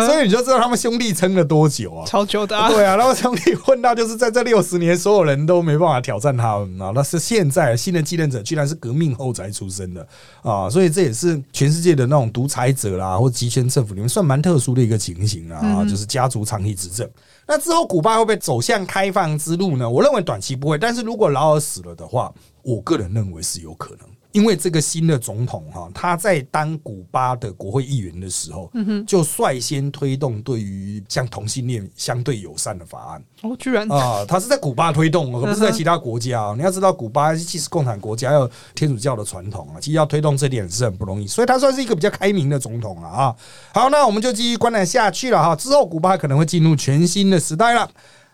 [0.06, 2.06] 所以你就知道他们兄弟撑了多久啊？
[2.06, 6.92] 超久的，对啊，然后兄弟混到就是在这六十年，所有人都没办法挑战他们啊。
[6.94, 10.06] 那是现在新的继任者，居然是革命后才出生的
[10.42, 10.70] 啊！
[10.70, 17.08] 所以这也是全世界的那种独裁者啦，或集权政府里面算蛮特殊的一个情形啊，就是家族长期执政。
[17.50, 19.90] 那之后，古巴会不会走向开放之路呢？
[19.90, 22.32] 我认为短期不会，但是如果劳尔死了的话，
[22.62, 24.06] 我个人认为是有可能。
[24.32, 28.70] 因为这个新的总统哈，他在当古巴的国会议员的时候，
[29.06, 33.24] 就率先推动对于像同性恋相对友善的法案。
[33.42, 36.54] 哦，居然啊，他是在古巴推动，而不是在其他国家。
[36.56, 41.26] 你要知道，古巴既是共产国家，有天主教的传统啊，其实要推动这点是很不容易。
[41.26, 43.34] 所以，他算是一个比较开明的总统了啊。
[43.72, 45.56] 好，那我们就继续观察下去了哈。
[45.56, 47.90] 之后，古巴可能会进入全新的时代了。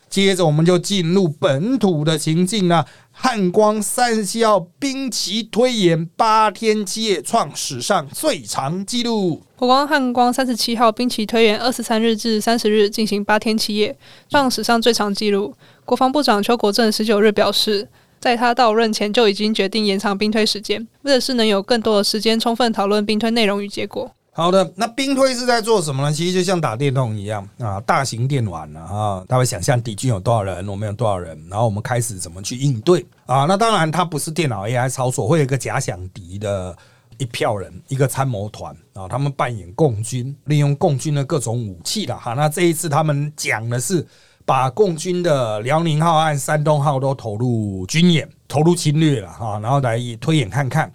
[0.09, 2.87] 接着我们就进入本土的情境了。
[3.11, 9.43] 汉光三十七号兵棋推演八天七夜，创史上最长纪录。
[9.57, 13.97] 国光汉光三十七号兵棋推演二十三日至三十日进行八天七夜，
[14.29, 15.55] 创史上最长纪录。
[15.87, 17.89] 国防部长邱国正十九日表示，
[18.21, 24.11] 在他到任前就已经决定延长兵推时间，为的是能有更多的时间充分讨论兵推内容与结果。
[24.37, 26.13] 好的，那兵推是在做什么呢？
[26.13, 29.25] 其实就像打电动一样啊，大型电玩了啊。
[29.27, 33.47] 他会想象敌军有多少人，我们有多少人，然后我们开始怎么去应对啊。
[33.47, 36.77] 那当然，它不是电脑 AI 操作，会有一个假想敌的
[37.17, 42.35] 一票人，一个参谋团啊，他们扮演共军，利用共军的各种武器的哈。
[42.35, 44.07] 那这一次他们讲的是
[44.45, 50.93] 把共军的辽宁号和山东号都投入军演，投入侵略了哈，然后来推演看看。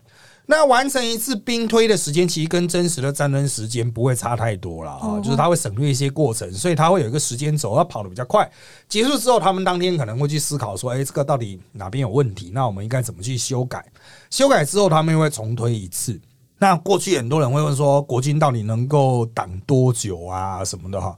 [0.52, 8.52] 那完成一次兵推的时间，其实跟真实的战争时间不会差太多了啊，就是他会省略一些过程，所以他会有一个时间轴，要跑得比较快。
[8.90, 12.52] 结束之后，他们当天可能会去思考说：“哎，这个到底哪边有问题？
[12.54, 13.82] 那我们应该怎么去修改？
[14.30, 16.20] 修改之后，他们又会重推一次。
[16.58, 20.66] 那过去很多人会问说，国军到底能够挡多久啊？
[20.66, 21.18] 什么的哈？”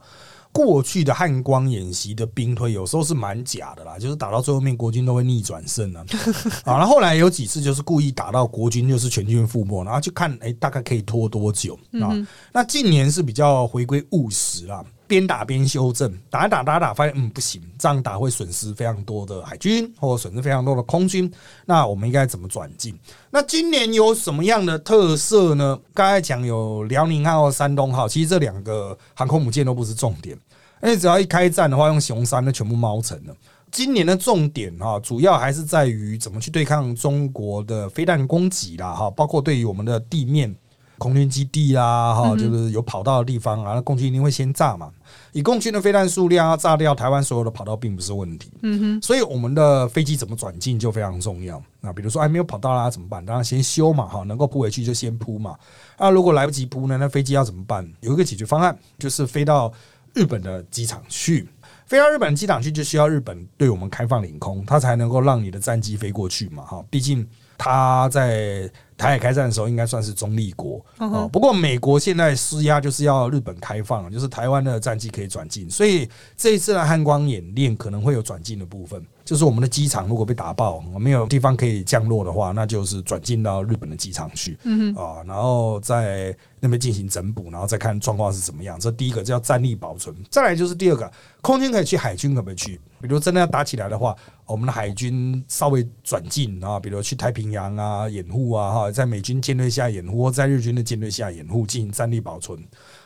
[0.54, 6.06] 过去的汉光演习的兵推有时候是蛮假的啦，就是打到最后面国军都会逆转胜啊。
[6.64, 12.14] 啊，然后后来有几次就是故意打到国军就是全军覆没，然后就看哎大概可以拖多久啊？
[12.52, 14.84] 那近年是比较回归务实啦。
[15.06, 21.30] 边打边修正，打打打打，发现嗯不行，这样打会损失非常多的海军，或者损失非常多的空军。
[21.66, 22.98] 那我们应该怎么转进？
[23.30, 25.78] 那今年有什么样的特色呢？
[25.92, 30.34] 刚才讲有辽宁号、山东号，其实这两个航空母舰都不是重点，
[30.82, 33.34] 因为只要一开战的话，用熊三那全部猫沉了。
[33.70, 40.54] 今年的重点哈，主要还是在于怎么去对抗中国的飞弹攻击啦，哈，包括对于我们的地面。
[40.98, 44.90] 空军基地啊，哈，就是有跑道的地方啊，那共军一定会先炸嘛。
[45.32, 48.50] 以共军的飞弹数量，要炸掉台湾所有的跑道并不是问题。
[48.62, 51.60] 嗯哼，所以我们的飞机怎么转进就非常重要。
[51.80, 53.24] 那比如说，还没有跑道啦，怎么办？
[53.24, 55.56] 当然先修嘛，哈，能够扑回去就先扑嘛。
[55.98, 56.96] 那如果来不及扑呢？
[56.96, 57.86] 那飞机要怎么办？
[58.00, 59.72] 有一个解决方案，就是飞到
[60.14, 61.48] 日本的机场去。
[61.86, 66.82] 飞到日本机场去，就需要日本对我们开放领空，它才能够让你的战机飞过去嘛，哈。
[66.88, 67.26] 毕竟
[67.58, 68.70] 它在。
[68.96, 71.26] 台海开战的时候，应该算是中立国啊。
[71.26, 79.04] 不过美国现在施压就是要日本开放，就是台湾的战机可以转进，所以这一次的汉光演练可能会有转进的部分。
[79.24, 88.78] 就是我们的机场如果被打爆，没有地方可以降落的话，那就是转进到日本的机场去嗯啊，然后在那边进行整补，然后再看状况是怎么样。
[88.78, 92.80] 这第一个叫战力保存，再来就是第二个，空军可以去，海军可不可以去？
[93.00, 94.14] 比如真的要打起来的话，
[94.46, 102.58] 我们的海军稍微转进啊，比如去太平洋啊掩护啊，哈，在美军舰队下掩护，或在日军的舰队下掩护，进行战力保存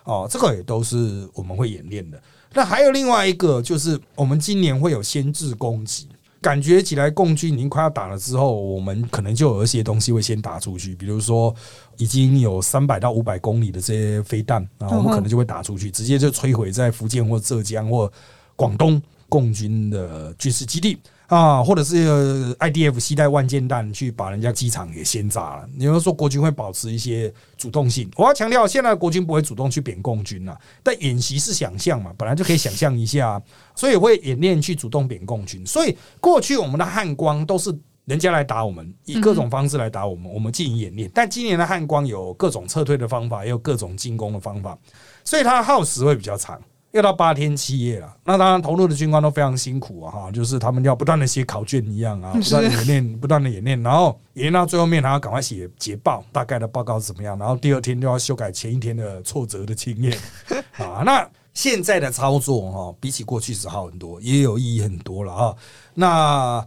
[0.04, 2.20] 哦，这个也都是我们会演练的。
[2.52, 6.08] 那还有另外一个，就是我们今年会有先制攻击，
[6.40, 11.54] 感觉起来共军已经快要打了之后，我们可能就有一些东西会先打出去，比如说
[11.98, 18.10] 已经有三百到五百公里的这些飞弹，啊我们可能就会打出去，直接就摧毁在福建或浙江或
[18.56, 20.98] 广东共军的军事基地。
[21.28, 25.68] 啊，或者是 IDF 携带万箭弹去把人家机场给先炸了。
[25.76, 30.58] 你要说国军会保持一些主动性，我要强调，现在国军不会主动去贬共军了。
[30.82, 33.40] 但演习是想象嘛，本来就可以想象一下，
[33.74, 35.64] 所以会演练去主动贬共军。
[35.66, 41.10] 所以过去我们的汉光都是人家来打我们，以各种方式来打我们，我们进行演练。
[41.12, 44.78] 但今年的汉光有各种撤退的方法，也有各种进攻的方法，
[45.24, 46.58] 所以它耗时会比较长。
[46.92, 48.16] 要到八天七夜了。
[48.24, 60.16] 那当然，投入的军官都非常辛苦啊，哈，就是他们要不断的写考卷一样啊，不断的演练，不断的演练，然后演练到最后面还要赶快写捷报，大概的报告是怎么样，然后第二天就要修改前一天的挫折的经验
[60.78, 61.02] 啊。
[61.04, 65.54] 那现在的操作哈，比起过去是好很多，也有意义很多了啊。
[65.94, 66.66] 那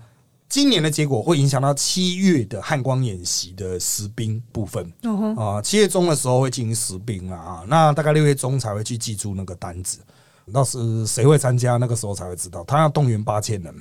[0.51, 4.85] 今年的结果会影响到七月的汉光演习的实兵部分。
[5.37, 9.99] 啊，七月中的时候会进行实兵了啊，那大概六月中才会去记住那个单子，
[10.51, 12.65] 到时谁会参加，那个时候才会知道。
[12.65, 13.73] 他要动员八千人。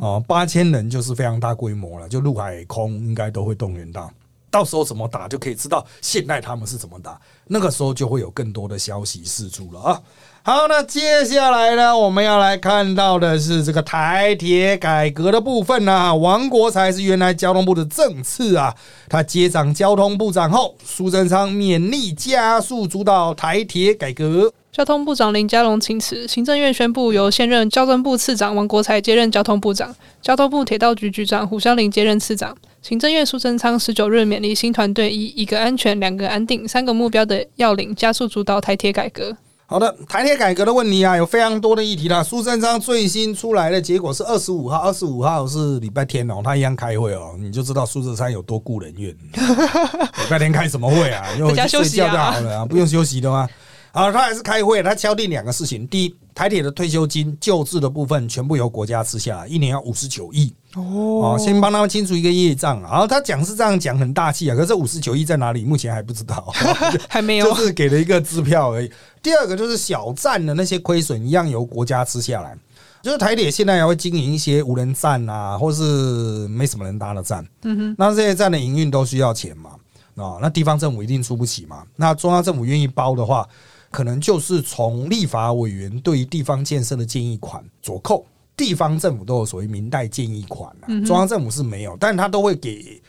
[0.00, 4.08] 哦，八千人就是非常大规模了，就陆海空应该都会动员到，
[4.52, 10.00] 到时候怎么打就可以知道现在他们是怎么打，那个时候就会有更多的消息释出了啊。
[10.46, 16.14] 好，那接下来呢，我们要来看到的是这个台铁改革的部分呢。
[16.14, 18.74] 王国才是原来交通部的正次啊，
[19.08, 24.52] 他接掌交通部长后，苏贞昌勉励加速主导台铁改革。
[24.70, 32.54] 交通部长林佳龙请辞，行政院宣布由现任交通部次长王国才接任交通部长，交通部铁道局局长胡湘林接任次长。
[32.82, 39.34] 行政院苏贞昌十九日勉励新团队，以一个安全、两个安定、三个目标的要领，加速主导台铁改革。
[39.66, 42.22] 好的，台铁改革的问题啊，有非常多的议题啦。
[42.22, 49.10] 苏贞昌最新出来的结果是二十五号，二十五号是礼拜天哦，他一样开会哦，你就知道苏贞昌有多顾人怨。
[49.32, 51.26] 礼拜天开什么会啊？
[51.38, 53.48] 因为睡觉就好了啊，不用休息的吗？
[53.94, 60.52] 好，他还是开会，他敲定两个事情：第一，台铁的退休金救治的部分全部由国家吃下来，一年要五十九亿。
[60.74, 64.56] 哦，先帮他们清除一个业障然后他讲是这样讲，很大气啊。
[64.56, 65.64] 可是五十九亿在哪里？
[65.64, 66.52] 目前还不知道，
[67.08, 68.90] 还没有， 就是给了一个支票而已。
[69.22, 72.58] 第二个就是小站的那些亏损一样由国家吃下来。
[73.00, 77.46] 就是台铁现在还会经营一些无人站啊，或是没什么人搭的站。
[77.62, 79.70] 嗯哼，那这些站的营运都需要钱嘛？
[80.16, 81.84] 啊，那地方政府一定出不起嘛？
[81.94, 83.46] 那中央政府愿意包的话，
[83.94, 88.26] 可能就是从立法委员对于地方建设的建议款左扣。
[88.56, 93.00] 地方政府都有所谓明代建议款啊，中央政府是没有，但他都会给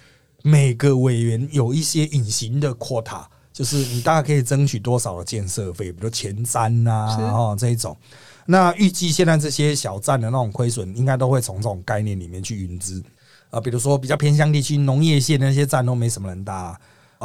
[0.43, 7.97] 每个委员有一些隐形的 quota，就是你大概可以争取多少的建设费，比如前瞻呐，哦这一种。
[8.45, 13.03] 那预计现在这些小站的那种亏损，应该都会从这种概念里面去匀资
[13.49, 16.55] 啊，比如说比较偏乡地区、农业县那些站都没什么人搭。
[16.55, 16.79] 啊，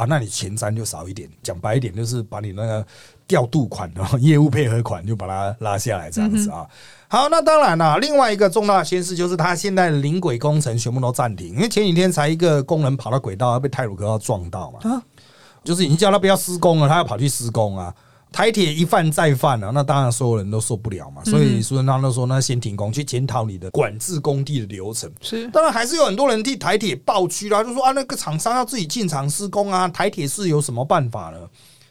[0.07, 2.85] 那你前瞻就少一点，讲白一点就是把你那个
[3.27, 6.65] 调度款然后业务配合款就把它拉下来这样子啊。
[7.07, 15.03] 好，那当然了，另外一个重大的宣示就是他现在的临轨工程全部都暂停，因为前几天才一个工人跑到轨道被泰鲁格撞到嘛，啊，
[15.63, 17.93] 就是已经叫他不要施工了，他要跑去施工啊。
[18.31, 21.21] 台铁一犯再犯啊，那当然所有人都受不了嘛。
[21.25, 25.11] 所以苏贞昌都说，那先停工，去检讨你的管制工地的流程。
[25.21, 31.37] 是，当然还是有很多人替台铁抱屈啦，就说啊，那个厂商要自己进场施工啊，台铁是有什么办法呢？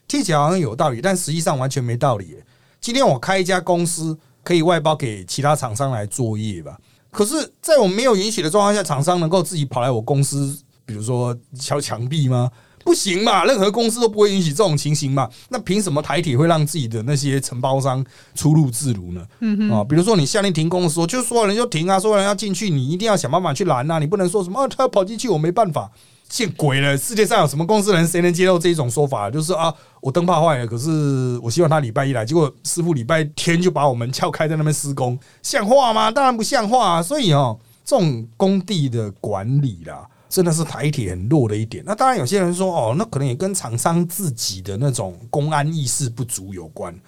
[0.09, 2.37] 听起来好像有道理，但实际上完全没道理。
[2.81, 6.79] 今天我开一家公司，可以外包给其他厂商来作业吧？
[7.11, 12.51] 可是，在我没有允许的状况下，厂商能够自己跑来我公司，比如说敲墙壁吗？
[12.85, 15.29] 不行嘛，任何公司都不会允许这种情形嘛。
[15.49, 19.27] 那凭什么台铁会让自己的那些承包商出入自如呢？
[19.41, 25.91] 嗯啊，比如说你下令停工的时候，就所有人就停啊，所有人要进去，你一定要想办法去拦啊，你不能说什么他要跑进去，我没办法。
[26.31, 26.97] 见鬼了！
[26.97, 29.29] 世界上有什么公司人谁能接受这种说法？
[29.29, 36.09] 就是啊，我灯泡坏了，可是我希望他礼拜一来，结果师傅礼拜天就把我们撬开在那边施工，像话吗？
[36.09, 37.03] 当然不像话啊！
[37.03, 40.07] 所以哦，这种工地的管理啦。
[40.31, 41.83] 真的是台铁很弱的一点。
[41.85, 46.99] 那当然，有些人说哦，那可能也跟厂商自己的那种公安意识不足有关。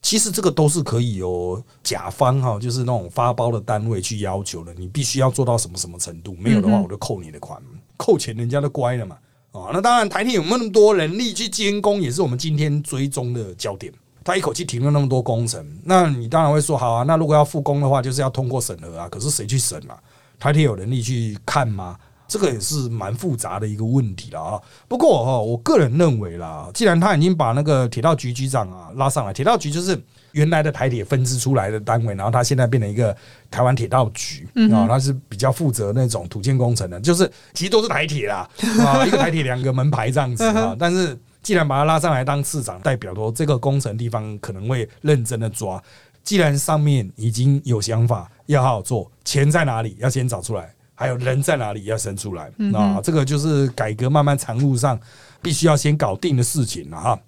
[0.00, 4.72] 其实这个都是可以由甲方哈，就是那种发包的单位去要求的。
[4.74, 7.60] 你必须要做到什么什么程度，没有的话我就扣你的款，
[7.96, 9.16] 扣钱人家都乖了嘛。
[9.50, 13.92] 啊，那当然台铁有那么多人力去监工，也是我们今天追踪的焦点。
[14.22, 17.02] 他一口气停了那么多工程，那你当然会说好啊。
[17.02, 19.08] 那如果要复工的话，就是要通过审核啊。
[19.08, 19.98] 可是谁去审啊？
[20.38, 21.96] 台铁有能力去看吗？
[22.28, 24.60] 这个也是蛮复杂的一个问题了啊。
[24.86, 30.00] 不过哈，我个人认为啦，既然他已经把那个铁道局局长啊拉上来，铁道局就是
[30.32, 33.16] 原来的台铁分支出来的单位，然后他现在变成一个
[33.50, 38.48] 台湾铁道局啊，他是比较负责那种土建工程的，就是其实都是台铁啦
[38.84, 40.76] 啊，一个台铁两个门牌这样子啊。
[40.78, 45.82] 但是既然把他拉上来当市长，代表说这个工程地方可能会认真的抓。
[46.22, 50.70] 既然上面已经有想法，要好好做，钱在哪里要先找出来。
[51.00, 53.00] 还有人在哪里要生出来啊？
[53.00, 54.98] 这个就是改革慢慢长路上
[55.40, 57.20] 必须要先搞定的事情了哈。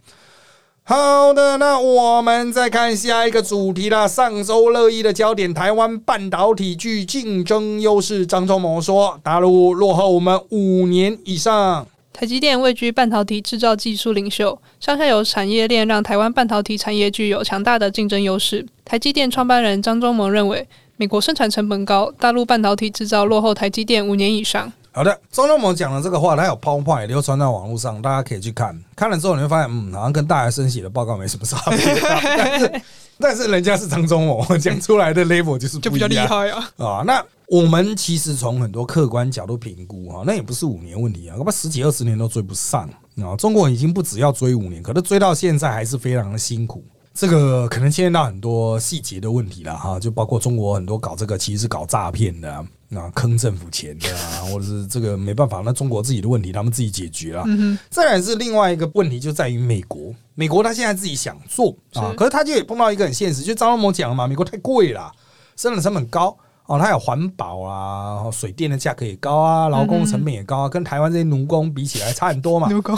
[0.83, 4.09] 好的，那我们再看下一个主题啦。
[4.09, 8.27] 上周热议的焦点，台湾半导体具竞争优势。
[8.27, 11.87] 张忠谋说，大陆落后我们五年以上。
[12.13, 18.67] 台积电位居半导体制造技术领袖，上下游产业链让台湾半导体产业具有强大的竞争优势。
[18.85, 20.67] 台积电创办人张忠谋认为，
[21.01, 24.71] 美国生产成本高，大陆半导体制造落后台积电五年以上。
[24.93, 28.79] 好的，张忠谋讲的这个话，他有抛派流传到网络上，大家可以去看。
[28.95, 32.83] 看了之后，你会发现，嗯，好像跟大学生写的报告没什么差别。
[33.19, 37.03] 但是人家是张忠谋讲出来的 level 就是就比较厉害啊啊！
[37.07, 42.87] 那我们其实从很多客观角度评估啊，那也不是五年问题啊，恐怕十几二十年都追不上
[43.23, 43.35] 啊。
[43.39, 46.85] 中国已经不只要追五年，可是追到现在还是非常的辛苦。
[47.13, 57.45] 这个可能牵涉到很多细节的问题了哈，就包括中国很多搞这个其实是搞诈骗的，啊，坑政府钱的啊， 或者是这个没办法，那中国自己的问题他们自己解决了。
[57.91, 65.13] 再来是另外一个问题，就在于美国，美国他现在自己想做啊，可是他就也碰到一个很现实，就张忠谋讲了嘛，美国太贵了，
[65.57, 66.35] 生产成本高
[66.67, 72.69] 哦，它有环保啊，水电的价格也高啊，劳工成本也高啊，跟台湾这些奴工比起来差很多嘛。
[72.71, 72.97] 奴工，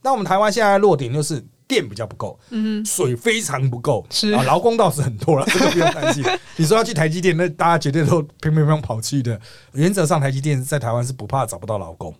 [0.00, 1.44] 那我们台湾现在弱点就是。
[1.68, 6.24] 电比较不够，嗯，水非常不够，是啊，劳工倒是很多了，这个不用担心。
[6.56, 9.38] 你说要去台积电，那大家绝对都乒乒乓跑去的。
[9.74, 12.12] 原则上，台积电在台湾是不怕找不到劳工，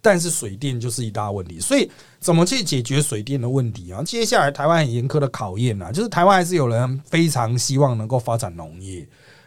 [0.00, 1.60] 但是水电就是一大问题。
[1.60, 4.02] 所以，怎么去解决水电的问题啊？
[4.02, 9.06] 接下来台湾很严苛的考验啊，就是台湾还是有人非常希望能够发展农业。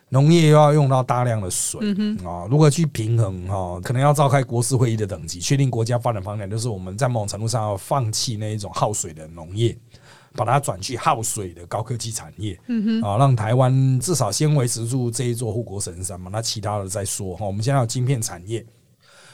[0.09, 1.81] 农业又要用到大量的水
[2.25, 3.79] 啊，如何去平衡哈？
[3.83, 9.77] 可能要召开国事会议的等级，确定国家发展方向，就是我们在某种程度上要放弃那一种耗水的农业，
[10.33, 12.57] 把它转去耗水的高科技产业，
[13.03, 16.29] 啊，让台湾至少先维持住这一座护国神山嘛。
[16.31, 17.45] 那其他的再说哈。
[17.45, 18.65] 我们现在有晶片产业。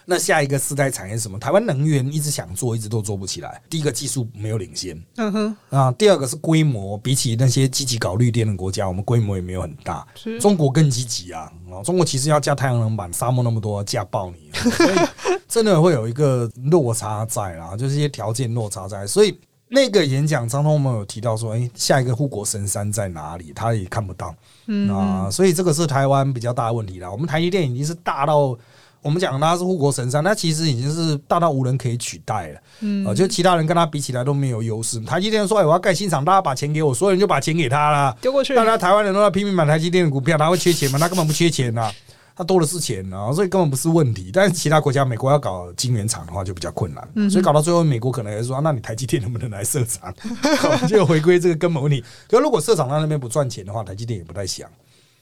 [0.05, 1.39] 那下一个世代产业是什么？
[1.39, 3.61] 台湾能源一直想做，一直都做不起来。
[3.69, 5.91] 第一个技术没有领先，嗯哼啊。
[5.93, 10.05] 第二个是规模，比起那些积极搞绿电的国家，我们规模也没有很大。
[10.41, 11.51] 中国更积极啊！
[11.71, 14.95] 啊，中国其实要架太阳能板，沙漠那么多，架爆你，所以
[15.47, 19.07] 真的会有一个落差在啦，就是一些条件落差在。
[19.07, 19.39] 所以
[19.69, 23.53] 那个演讲，张通们有提到说，哎，下一个护国神山在哪里？
[23.53, 24.35] 他也看不到，
[24.67, 25.29] 嗯啊。
[25.31, 27.09] 所以这个是台湾比较大的问题啦。
[27.09, 28.57] 我们台积电已经是大到。
[29.03, 32.59] 我们讲他是护国神山，他其实已经是大到无人可以取代了。
[32.79, 34.99] 嗯，啊，就其他人跟他比起来都没有优势。
[35.01, 38.55] 台积电说：“哎，我要盖新厂，大家把钱给我，所有人就把钱给他了，丢过去。
[38.55, 40.97] 大家台湾人都在拼命买台积电的股票，他会缺钱吗？
[40.97, 41.91] 他根本不缺钱呐，
[42.33, 44.31] 他多的是钱啊，所以根本不是问题。
[44.33, 50.13] 但是其他国家，美国要搞晶圆厂的话就比较困难，所以搞到最后，美国可能也说：那你台积电能不能来设厂？
[50.87, 52.01] 就回归这个根本问题。
[52.29, 54.69] 可如果设厂到那边不赚钱的话，台积电也不太想。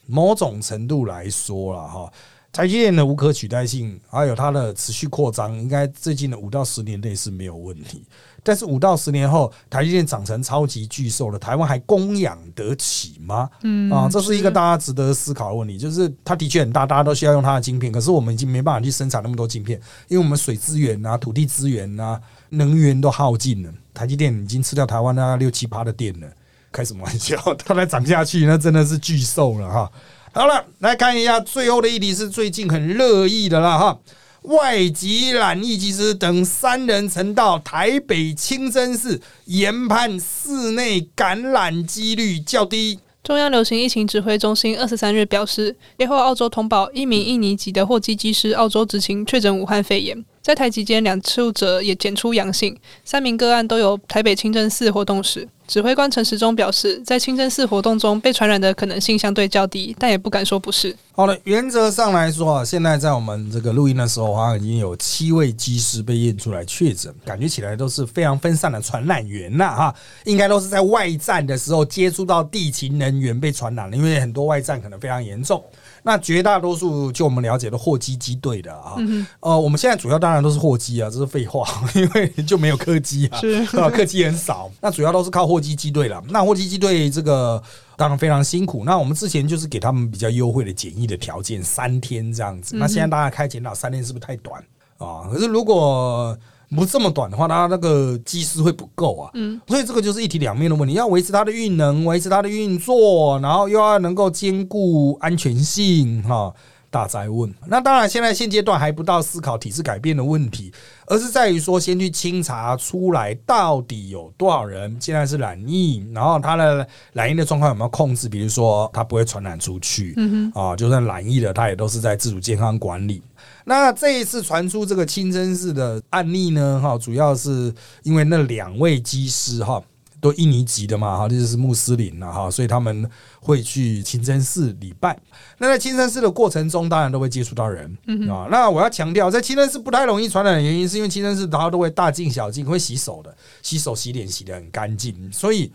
[0.07, 2.11] 某种程度来说了哈。
[2.51, 8.05] 台积电的无可取代性，还有它的持续扩张，应该最近的五到十年内是没有问题。
[8.43, 13.49] 但是五到十年后，台积电长成超级巨兽了，台湾还供养得起吗？
[13.63, 15.77] 嗯啊，这是一个大家值得思考的问题。
[15.77, 19.79] 就是它的确很大，大家都需要用它的晶片，可是我们已经没办法去生产那么多晶片，
[20.09, 23.71] 因为我们水资源啊、土地资源啊、能源都耗尽了。
[23.93, 26.27] 台积电已经吃掉台湾那六七八的电了，
[26.71, 27.37] 开什么玩笑？
[27.63, 29.91] 它再涨下去，那真的是巨兽了哈。
[30.33, 33.99] 好了，来看一下最后的一题是最近很热议的了哈。
[34.43, 42.97] 外籍染疫技师等三人曾到台北清真寺研判室内感染几率较低。
[43.21, 50.23] 中央流行疫情指挥中心二十三日表示，接获澳洲通报，一名印尼籍的货机机师澳洲执勤确诊武汉肺炎。
[50.41, 52.75] 在台期间，两处者也检出阳性，
[53.05, 55.47] 三名个案都有台北清真寺活动史。
[55.67, 60.93] 指挥官陈时中表示，在清真寺活动中被传染的可能性相对较低，但也不敢说不是。
[61.13, 75.63] 好了，原则上来说啊，现在在我们这个录音的时候，好像已经有七位机师被验出来确诊，感觉起来都是非常分散的传染源呐，哈，应该都是在外站的时候接触到地勤人员被传染了，因为很多外站可能非常严重。
[76.03, 78.95] 那绝大多数就我们了解的货机机队的啊，
[79.39, 84.69] 呃，我们现在主要当然都是货机啊，这是废话， 因为就没有客机啊，是 客机很少。
[84.81, 86.21] 那主要都是靠货机机队了。
[86.29, 87.61] 那货机机队这个
[87.95, 88.83] 当然非常辛苦。
[88.83, 92.75] 那我们之前就是给他们比较优惠的检疫的条件，三天这样子。
[92.75, 94.59] 那现在大家开检讨三天是不是太短
[94.97, 95.29] 啊？
[95.31, 96.37] 可是如果
[96.75, 99.31] 不这么短的话，它那个机师会不够啊。
[99.33, 106.53] 嗯，所以这个就是一体两面的问题，要维持它的运能，维持它的运作，然后又要能够兼顾安全性，哈，
[106.89, 107.53] 大灾问。
[107.67, 110.71] 那当然，现在现阶段还不到思考体制改变的问题，
[111.07, 123.21] 而是在于说，先去清查出来到底有多少人现在是染疫，然后他的染疫的状况有没有控制，比如说他不会传染出去，嗯哼，啊，就算染疫了，他也都是在自主健康管理。
[123.65, 126.79] 那这一次传出这个清真寺的案例呢？
[126.81, 129.81] 哈，主要是因为那两位机师哈，
[130.19, 133.09] 都印尼籍的嘛，哈，这就是穆斯林了哈，所以他们
[133.39, 135.17] 会去清真寺礼拜。
[135.57, 137.85] 那在清真寺的过程中，当然都会接触到人
[138.29, 138.47] 啊。
[138.49, 145.71] 那我要强调，在清真寺不太容易传染的原因，是因为清真寺大家都会大镜小镜，会洗手的，洗手洗脸洗的很干净，所以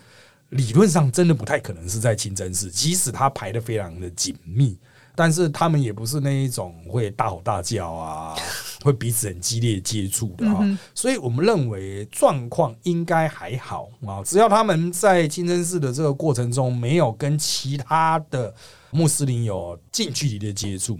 [0.50, 4.76] 理论上真的不太可能是在清真寺，即使它排的非常的紧密。
[5.16, 8.36] 但是他们也不是那一种会大吼大叫啊，
[8.84, 10.64] 会彼此很激烈接触的哈，
[10.94, 18.54] 所以我们认为状况应该还好啊，只要他们在清真寺的这个过程中没有跟其他的
[18.90, 20.98] 穆斯林有近距离的接触，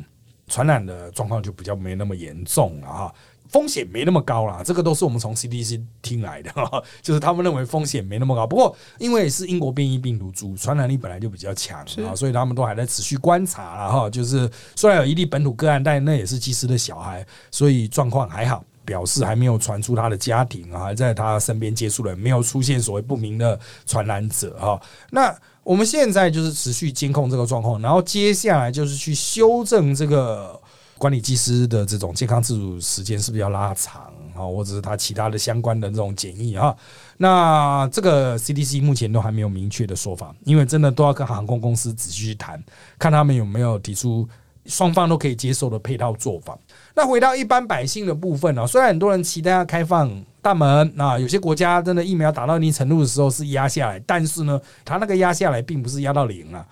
[0.49, 3.15] 传染的状况就比较没那么严重了哈。
[3.49, 6.51] 风险没那么高啦，这个都是我们从 CDC 听来的，
[7.01, 8.47] 就是他们认为风险没那么高。
[8.47, 14.11] 不过因为是英国变异病毒株，传染力本来就比较强啊，所以他们都还在持续观察了哈。
[14.11, 24.81] 就是虽然有一例本土个案，但那也是技师的小孩，所以状况还好，表示还没有传出他的家庭啊，还在他身边接触人，没有出现所谓不明的传染者哈。
[25.11, 30.61] 那我们现在就是持续监控这个状况，然后接下来就是去修正这个。
[30.99, 34.41] 管理技师的这种健康自主时间是不是要拉长啊？
[34.41, 36.75] 或者是他其他的相关的这种检疫啊？
[37.19, 42.63] 那这个 CDC 目前都还没有明确的说法，因为真的都要跟航空公司仔细去谈，
[42.99, 44.27] 看他们有没有提出
[44.65, 46.59] 双方都可以接受的配套做法。
[46.95, 48.67] 那回到一般百姓的部分呢？
[48.67, 56.67] 虽然很多人期待要开放大门，那有些国家真的疫苗打到一定程度的时候是压下来，但是呢，它那个压下来并不是压到零了。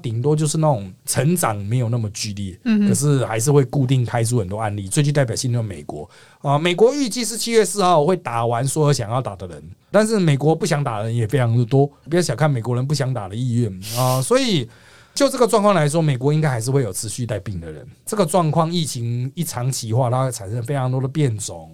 [0.00, 4.88] 顶多就是那种成长没有那么剧烈，可是还是会固定开出很多案例。
[4.88, 6.08] 最具代表性就是美国
[6.40, 11.86] 啊，美国预计是七月四号会打完所有想要打的人，但是美国不想打的人也非常的多。
[12.08, 14.68] 不要小看美国人不想打的意愿啊，所以
[15.14, 17.86] 就这个状况来说，美国应该还是会有持续带病的人。
[18.06, 21.70] 这个状况疫情一长期化，它会产生非常多的变种。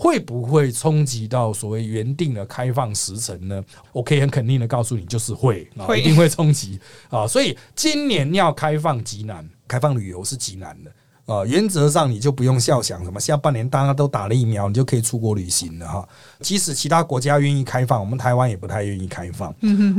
[0.00, 3.60] 会不会冲击到所谓原定的开放时程呢？
[3.92, 6.78] 我可以很肯定的告诉你，就是会啊，一定会冲击
[7.10, 7.26] 啊！
[7.26, 11.44] 所以今年要开放极难，开放旅游是极难的啊！
[11.44, 16.08] 原则上你就不用笑想什么下半年大家都打了疫苗，你就可以出国旅行了哈。
[16.38, 19.52] 即使其他国家愿意开放，我们台湾也不太愿意开放，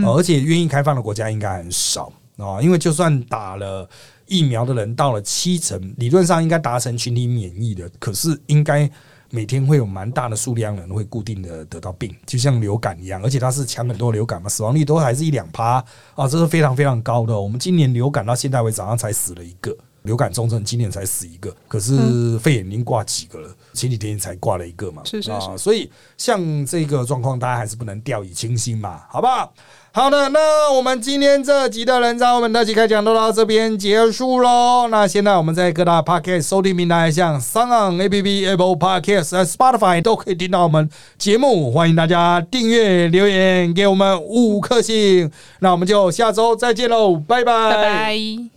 [0.06, 2.62] 而且愿意开放的国家应该很少啊！
[2.62, 3.86] 因为就算打了
[4.28, 8.90] 疫苗的人到了七成，理论上应该达成群体免疫的，可是应该。
[9.32, 15.84] 每天会有蛮大的数量人会固定的得到病，就像流感一样，而且它是强很多流感嘛，死亡率都还是一两趴
[16.16, 17.40] 啊，这是非常非常高的。
[17.40, 29.54] 我们今年流感到现在为止，好像才死了一个流感重症，今年才死一个，可是肺炎已经挂几个了，前几天才挂了一个嘛，是是是，所以像这个状况，大家还是不能掉以轻心嘛，好不好？
[29.92, 34.88] 好的，那我们今天这集的人渣我们特辑开讲都到这边结束喽。
[34.90, 41.72] 那现在我们在各大 podcast 收听平台，像 s o n App、Apple Podcast、Spotify 都可以听到我们节目。
[41.72, 45.30] 欢迎大家订阅、留言给我们五颗星。
[45.60, 48.50] 那我们就下周再见喽，拜拜。